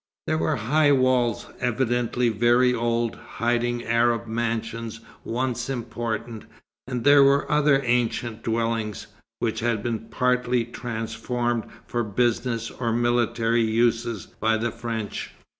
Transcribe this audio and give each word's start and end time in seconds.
There 0.25 0.39
were 0.39 0.55
high 0.55 0.91
walls, 0.91 1.45
evidently 1.59 2.29
very 2.29 2.73
old, 2.73 3.17
hiding 3.17 3.85
Arab 3.85 4.25
mansions 4.25 4.99
once 5.23 5.69
important, 5.69 6.45
and 6.87 7.03
there 7.03 7.23
were 7.23 7.51
other 7.51 7.83
ancient 7.85 8.41
dwellings, 8.41 9.05
which 9.37 9.59
had 9.59 9.83
been 9.83 10.09
partly 10.09 10.65
transformed 10.65 11.65
for 11.85 12.03
business 12.03 12.71
or 12.71 12.91
military 12.91 13.61
uses 13.61 14.25
by 14.25 14.57
the 14.57 14.71
French. 14.71 15.35